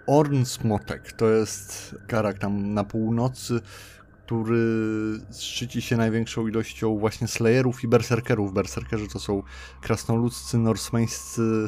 [0.08, 3.62] Ornsmotek to jest karak tam na północy,
[4.25, 4.63] który
[5.39, 8.54] szczyci się największą ilością właśnie slayerów i berserkerów.
[8.54, 9.43] Berserkerzy to są
[9.82, 11.67] krasnoludzcy, norsmeńscy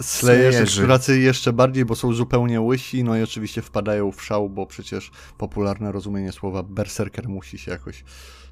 [0.00, 4.66] Slayerzy, raczej jeszcze bardziej, bo są zupełnie łysi, no i oczywiście wpadają w szał, bo
[4.66, 8.04] przecież popularne rozumienie słowa berserker musi się jakoś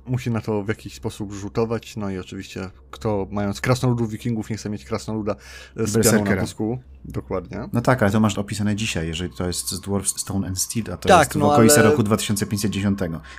[0.09, 1.97] musi na to w jakiś sposób rzutować.
[1.97, 5.37] No i oczywiście, kto mając krasnoludów wikingów, nie chce mieć krasnoluda
[5.77, 6.79] z pianą na pusku.
[7.09, 7.69] Dokładnie.
[7.73, 10.93] No tak, ale to masz opisane dzisiaj, jeżeli to jest z Dwarf Stone and Steel,
[10.93, 11.91] a to tak, jest w no okolicy ale...
[11.91, 12.99] roku 2510,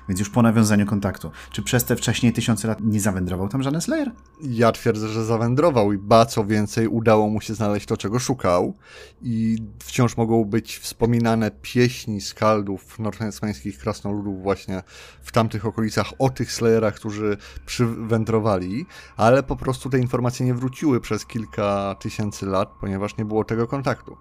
[0.10, 1.32] więc już po nawiązaniu kontaktu.
[1.52, 4.12] Czy przez te wcześniej tysiące lat nie zawędrował tam żaden Slayer?
[4.42, 8.74] Ja twierdzę, że zawędrował i ba co więcej, udało mu się znaleźć to, czego szukał
[9.22, 14.84] i wciąż mogą być wspominane pieśni skaldów norwesmańskich krasnoludów właśnie
[15.22, 18.86] w tamtych okolicach o tych Slayerach, którzy przywędrowali,
[19.18, 23.68] ale po prostu te informacje nie wróciły przez kilka tysięcy lat, ponieważ nie było tego
[23.68, 24.18] kontaktu.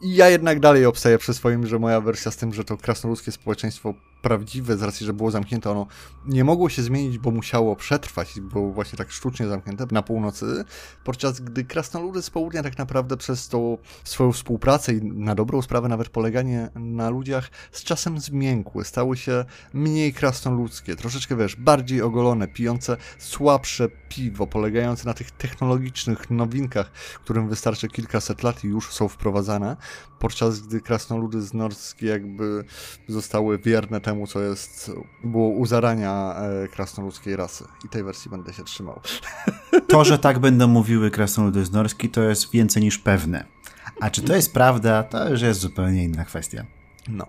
[0.00, 3.32] I ja jednak dalej obstaję przy swoim, że moja wersja z tym, że to krasnoludzkie
[3.32, 5.86] społeczeństwo prawdziwe, z racji, że było zamknięte, ono
[6.26, 10.64] nie mogło się zmienić, bo musiało przetrwać, było właśnie tak sztucznie zamknięte na północy,
[11.04, 15.88] podczas gdy krasnoludy z południa tak naprawdę przez tą swoją współpracę i na dobrą sprawę
[15.88, 22.48] nawet poleganie na ludziach z czasem zmiękły, stały się mniej krasnoludzkie, troszeczkę wiesz, bardziej ogolone,
[22.48, 26.92] pijące słabsze piwo, polegające na tych technologicznych nowinkach,
[27.24, 29.76] którym wystarczy kilkaset lat i już są wprowadzane,
[30.18, 32.64] podczas gdy krasnoludy z Norskie jakby
[33.08, 34.90] zostały wierne temu, co jest,
[35.24, 37.64] było u zarania e, krasnoludzkiej rasy.
[37.84, 39.00] I tej wersji będę się trzymał.
[39.88, 43.44] To, że tak będą mówiły krasnoludy z Norski, to jest więcej niż pewne.
[44.00, 46.64] A czy to jest prawda, to już jest zupełnie inna kwestia.
[47.08, 47.26] No.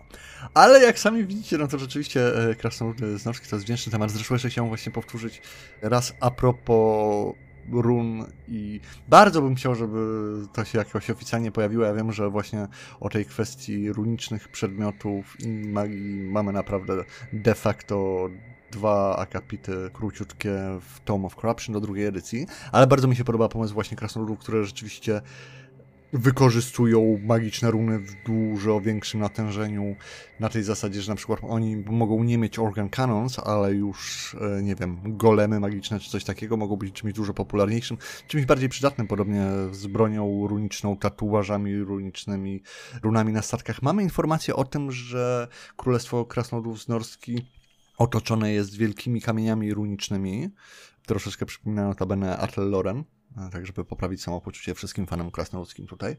[0.53, 4.11] Ale jak sami widzicie, no to rzeczywiście e, krasnoludy z Norski to jest wdzięczny temat.
[4.11, 5.41] Zresztą jeszcze chciałem właśnie powtórzyć
[5.81, 7.35] raz a propos
[7.71, 9.97] run i bardzo bym chciał, żeby
[10.53, 11.85] to się jakoś oficjalnie pojawiło.
[11.85, 12.67] Ja wiem, że właśnie
[12.99, 17.03] o tej kwestii runicznych przedmiotów i magii mamy naprawdę
[17.33, 18.29] de facto
[18.71, 23.49] dwa akapity króciutkie w Tome of Corruption do drugiej edycji, ale bardzo mi się podoba
[23.49, 25.21] pomysł właśnie krasnoludów, które rzeczywiście
[26.13, 29.95] wykorzystują magiczne runy w dużo większym natężeniu
[30.39, 34.63] na tej zasadzie, że na przykład oni mogą nie mieć organ canons, ale już, e,
[34.63, 39.07] nie wiem, golemy magiczne czy coś takiego mogą być czymś dużo popularniejszym, czymś bardziej przydatnym,
[39.07, 42.63] podobnie z bronią runiczną, tatuażami runicznymi,
[43.03, 43.81] runami na statkach.
[43.81, 47.45] Mamy informację o tym, że Królestwo Krasnodów z Norski
[47.97, 50.49] otoczone jest wielkimi kamieniami runicznymi,
[51.05, 53.03] troszeczkę przypominają notabene Atle Loren,
[53.51, 56.15] tak żeby poprawić samopoczucie wszystkim fanom krasnoludzkim tutaj.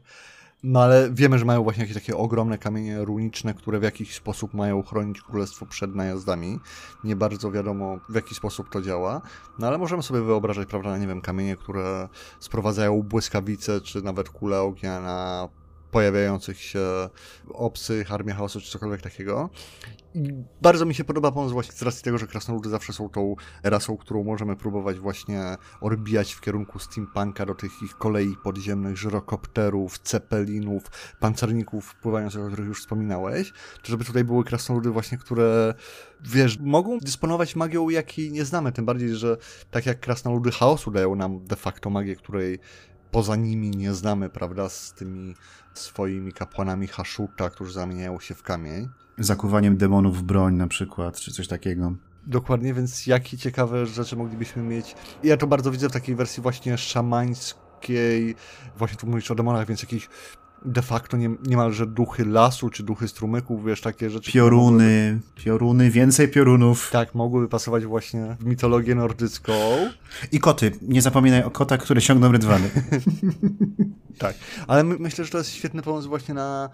[0.63, 4.53] No ale wiemy, że mają właśnie jakieś takie ogromne kamienie runiczne, które w jakiś sposób
[4.53, 6.59] mają chronić królestwo przed najazdami.
[7.03, 9.21] Nie bardzo wiadomo, w jaki sposób to działa.
[9.59, 14.61] No ale możemy sobie wyobrażać, prawda, nie wiem, kamienie, które sprowadzają błyskawice, czy nawet kule
[14.61, 15.49] ognia na
[15.91, 17.09] pojawiających się
[17.53, 19.49] obcych, armia chaosu czy cokolwiek takiego.
[20.13, 23.35] I bardzo mi się podoba pomysł właśnie z racji tego, że krasnoludy zawsze są tą
[23.63, 29.99] rasą, którą możemy próbować właśnie odbijać w kierunku steampunka do tych ich kolei podziemnych, żyrokopterów,
[29.99, 30.83] cepelinów,
[31.19, 35.73] pancerników pływających, o których już wspominałeś, żeby tutaj były krasnoludy właśnie, które
[36.21, 39.37] wiesz, mogą dysponować magią, jakiej nie znamy, tym bardziej, że
[39.71, 42.59] tak jak krasnoludy chaosu dają nam de facto magię, której
[43.11, 45.35] poza nimi nie znamy, prawda, z tymi
[45.73, 48.89] swoimi kapłanami Haszuta, którzy zamieniają się w kamień.
[49.17, 51.93] Zakuwaniem demonów w broń na przykład, czy coś takiego.
[52.27, 54.95] Dokładnie, więc jakie ciekawe rzeczy moglibyśmy mieć.
[55.23, 57.68] Ja to bardzo widzę w takiej wersji właśnie szamańskiej,
[58.77, 60.09] właśnie tu mówisz o demonach, więc jakiś
[60.65, 64.31] de facto nie, niemalże duchy lasu, czy duchy strumyków, wiesz, takie rzeczy.
[64.31, 65.43] Pioruny, mogłyby...
[65.43, 66.89] pioruny, więcej piorunów.
[66.91, 69.53] Tak, mogłyby pasować właśnie w mitologię nordycką.
[70.31, 70.71] I koty.
[70.81, 72.69] Nie zapominaj o kotach, które ciągną rydwany.
[74.17, 74.35] tak,
[74.67, 76.69] ale my, myślę, że to jest świetny pomysł właśnie na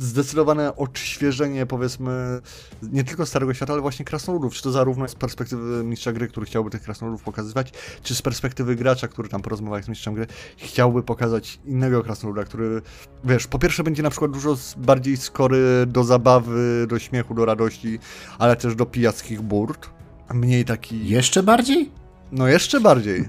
[0.00, 2.40] zdecydowane odświeżenie, powiedzmy,
[2.82, 4.54] nie tylko Starego Świata, ale właśnie krasnoludów.
[4.54, 8.76] Czy to zarówno z perspektywy mistrza gry, który chciałby tych krasnoludów pokazywać, czy z perspektywy
[8.76, 12.82] gracza, który tam po rozmowach z mistrzem gry chciałby pokazać innego krasnoluda, który,
[13.24, 17.98] wiesz, po pierwsze będzie na przykład dużo bardziej skory do zabawy, do śmiechu, do radości,
[18.38, 19.90] ale też do pijackich burt.
[20.34, 21.08] Mniej taki...
[21.08, 21.99] Jeszcze bardziej?
[22.32, 23.28] No jeszcze bardziej.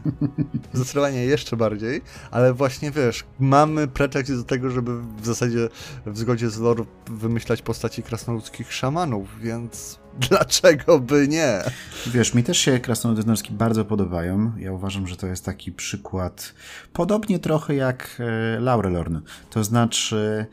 [0.74, 5.70] Zdecydowanie jeszcze bardziej, ale właśnie wiesz, mamy pretekst do tego, żeby w zasadzie
[6.06, 11.62] w zgodzie z lore wymyślać postaci krasnoludzkich szamanów, więc dlaczego by nie?
[12.08, 14.52] Wiesz, mi też się krasnoludy norski bardzo podobają.
[14.58, 16.54] Ja uważam, że to jest taki przykład,
[16.94, 19.18] podobnie trochę jak e, Laurelorn.
[19.50, 20.46] To znaczy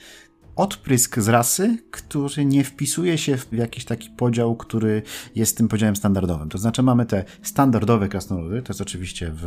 [0.58, 5.02] odprysk z rasy, który nie wpisuje się w jakiś taki podział, który
[5.34, 6.48] jest tym podziałem standardowym.
[6.48, 9.44] To znaczy mamy te standardowe krasnoludy, to jest oczywiście w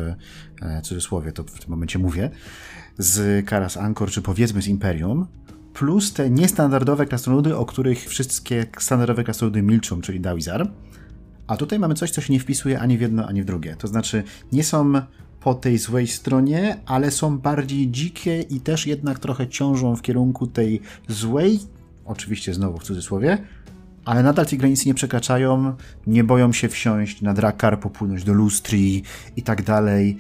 [0.62, 2.30] e, cudzysłowie, to w tym momencie mówię,
[2.98, 5.28] z Karas Ankor, czy powiedzmy z Imperium,
[5.74, 10.72] plus te niestandardowe krasnoludy, o których wszystkie standardowe krasnoludy milczą, czyli Dawizar.
[11.48, 13.76] A tutaj mamy coś, co się nie wpisuje ani w jedno, ani w drugie.
[13.76, 14.94] To znaczy nie są
[15.42, 20.48] po tej złej stronie, ale są bardziej dzikie i też jednak trochę ciążą w kierunku
[20.48, 21.60] tej złej,
[22.06, 23.38] oczywiście znowu w cudzysłowie,
[24.06, 25.76] ale nadal tej granicy nie przekraczają,
[26.08, 29.04] nie boją się wsiąść na Drakar, popłynąć do Lustri
[29.36, 30.18] i tak dalej.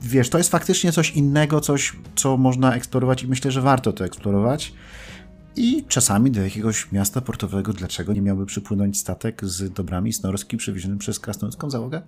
[0.00, 4.04] Wiesz, to jest faktycznie coś innego, coś, co można eksplorować i myślę, że warto to
[4.04, 4.72] eksplorować.
[5.56, 10.98] I czasami do jakiegoś miasta portowego, dlaczego nie miałby przypłynąć statek z dobrami snorski przewieziony
[10.98, 12.02] przez krasnoludzką załogę?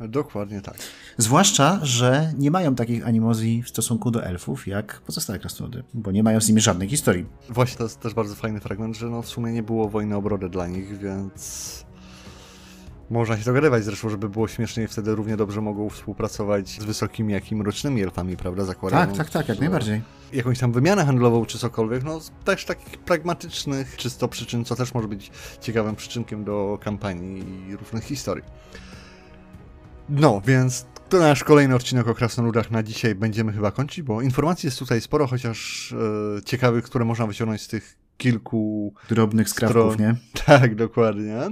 [0.00, 0.76] Dokładnie tak.
[1.16, 6.22] Zwłaszcza, że nie mają takich animozji w stosunku do elfów jak pozostałe krasnoludy, bo nie
[6.22, 7.26] mają z nimi żadnej historii.
[7.48, 10.22] Właśnie to jest też bardzo fajny fragment, że no w sumie nie było wojny o
[10.22, 11.84] brodę dla nich, więc
[13.10, 17.52] można się dogadywać zresztą, żeby było śmieszniej, wtedy równie dobrze mogą współpracować z wysokimi, jak
[17.52, 19.18] i mrocznymi elfami, prawda, zakładając.
[19.18, 20.02] Tak, tak, tak, jak najbardziej.
[20.32, 25.08] Jakąś tam wymianę handlową czy cokolwiek, no też takich pragmatycznych czysto przyczyn, co też może
[25.08, 25.30] być
[25.60, 28.44] ciekawym przyczynkiem do kampanii i różnych historii.
[30.08, 34.66] No, więc to nasz kolejny odcinek o krasnoludach na dzisiaj będziemy chyba kończyć, bo informacji
[34.66, 35.92] jest tutaj sporo, chociaż
[36.38, 38.94] e, ciekawych, które można wyciągnąć z tych kilku...
[39.08, 40.08] Drobnych skrawków, stron.
[40.08, 40.16] nie?
[40.46, 41.50] Tak, dokładnie.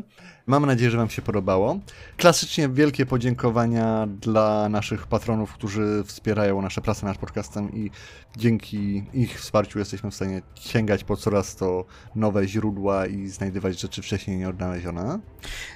[0.49, 1.81] Mam nadzieję, że Wam się podobało.
[2.17, 7.91] Klasycznie wielkie podziękowania dla naszych patronów, którzy wspierają nasze prace nad podcastem i
[8.37, 14.03] dzięki ich wsparciu jesteśmy w stanie sięgać po coraz to nowe źródła i znajdywać rzeczy
[14.03, 15.19] wcześniej nieodnalezione.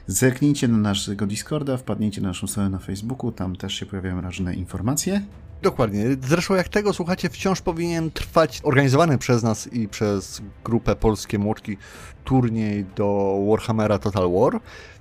[0.06, 4.54] Zerknijcie na naszego Discorda, wpadnijcie na naszą stronę na Facebooku, tam też się pojawiają różne
[4.54, 5.22] informacje.
[5.62, 6.04] Dokładnie.
[6.22, 11.76] Zresztą jak tego słuchacie, wciąż powinien trwać organizowany przez nas i przez grupę Polskie Młotki
[12.24, 14.60] turniej do Warhammera Total War.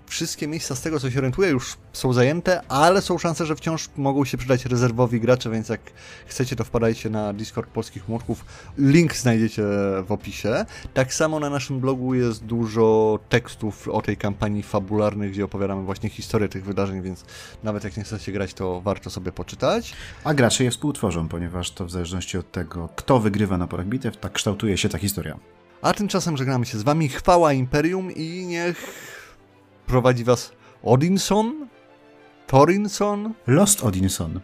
[0.10, 3.90] Wszystkie miejsca z tego, co się orientuję, już są zajęte, ale są szanse, że wciąż
[3.98, 5.82] mogą się przydać rezerwowi gracze, więc jak
[6.28, 8.46] chcecie, to wpadajcie na Discord Polskich Młotków.
[8.78, 9.64] Link znajdziecie
[10.04, 10.66] w opisie.
[10.94, 16.10] Tak samo na naszym blogu jest dużo tekstów o tej kampanii fabularnej, gdzie opowiadamy właśnie
[16.10, 17.26] historię tych wydarzeń, więc
[17.64, 19.94] nawet jak nie chcecie grać, to warto sobie poczytać.
[20.24, 24.18] A gracze je współtworzą, ponieważ to w zależności od tego, kto wygrywa na porach bitew,
[24.18, 25.59] tak kształtuje się ta historia.
[25.82, 27.10] A tymczasem żegnamy się z wami.
[27.10, 28.94] Chwała Imperium i niech
[29.88, 30.52] prowadzi was
[30.84, 31.68] Odinson?
[32.48, 33.34] Torinson?
[33.48, 34.40] Lost Odinson.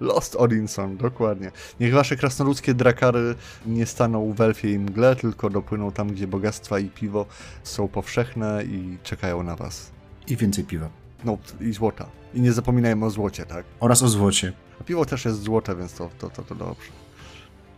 [0.00, 1.50] Lost Odinson, dokładnie.
[1.80, 3.34] Niech wasze krasnoludzkie drakary
[3.66, 7.26] nie staną w elfie i mgle, tylko dopłyną tam, gdzie bogactwa i piwo
[7.62, 9.90] są powszechne i czekają na was.
[10.26, 10.88] I więcej piwa.
[11.24, 12.08] No i złota.
[12.34, 13.64] I nie zapominajmy o złocie, tak?
[13.80, 14.52] Oraz o złocie.
[14.80, 16.90] A piwo też jest złote, więc to, to, to, to dobrze.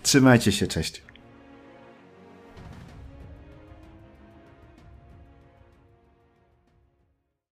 [0.03, 1.03] Trzymajcie się, cześć.